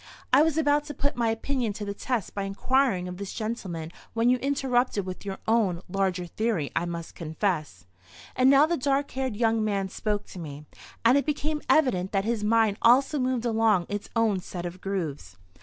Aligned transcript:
I 0.33 0.41
was 0.41 0.57
about 0.57 0.83
to 0.85 0.95
put 0.95 1.15
my 1.15 1.27
opinion 1.29 1.73
to 1.73 1.85
the 1.85 1.93
test 1.93 2.33
by 2.33 2.41
inquiring 2.41 3.07
of 3.07 3.17
this 3.17 3.31
gentleman 3.33 3.91
when 4.15 4.29
you 4.31 4.37
interrupted 4.39 5.05
with 5.05 5.25
your 5.25 5.37
own—larger 5.47 6.25
theory, 6.25 6.71
I 6.75 6.85
must 6.85 7.13
confess." 7.13 7.85
And 8.35 8.49
now 8.49 8.65
the 8.65 8.77
dark 8.77 9.11
haired 9.11 9.35
young 9.35 9.63
man 9.63 9.89
spoke 9.89 10.25
to 10.29 10.39
me, 10.39 10.65
and 11.05 11.19
it 11.19 11.25
became 11.27 11.61
evident 11.69 12.13
that 12.13 12.25
his 12.25 12.43
mind 12.43 12.77
also 12.81 13.19
moved 13.19 13.45
along 13.45 13.85
its 13.89 14.09
own 14.15 14.39
set 14.39 14.65
of 14.65 14.81
grooves. 14.81 15.37